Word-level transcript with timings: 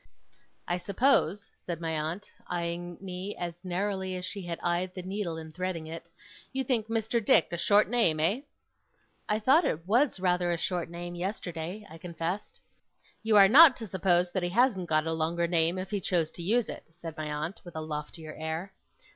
'I 0.67 0.79
suppose,' 0.79 1.47
said 1.61 1.79
my 1.79 1.91
aunt, 1.91 2.31
eyeing 2.47 2.97
me 3.01 3.35
as 3.37 3.63
narrowly 3.63 4.15
as 4.15 4.25
she 4.25 4.41
had 4.47 4.59
eyed 4.63 4.95
the 4.95 5.03
needle 5.03 5.37
in 5.37 5.51
threading 5.51 5.85
it, 5.85 6.09
'you 6.51 6.63
think 6.63 6.87
Mr. 6.87 7.23
Dick 7.23 7.49
a 7.51 7.57
short 7.59 7.87
name, 7.87 8.19
eh?' 8.19 8.41
'I 9.29 9.39
thought 9.41 9.63
it 9.63 9.85
was 9.87 10.19
rather 10.19 10.51
a 10.51 10.57
short 10.57 10.89
name, 10.89 11.13
yesterday,' 11.13 11.85
I 11.87 11.99
confessed. 11.99 12.59
'You 13.21 13.37
are 13.37 13.47
not 13.47 13.75
to 13.75 13.85
suppose 13.85 14.31
that 14.31 14.41
he 14.41 14.49
hasn't 14.49 14.89
got 14.89 15.05
a 15.05 15.13
longer 15.13 15.45
name, 15.45 15.77
if 15.77 15.91
he 15.91 16.01
chose 16.01 16.31
to 16.31 16.41
use 16.41 16.67
it,' 16.67 16.85
said 16.89 17.15
my 17.15 17.31
aunt, 17.31 17.61
with 17.63 17.75
a 17.75 17.81
loftier 17.81 18.33
air. 18.33 18.73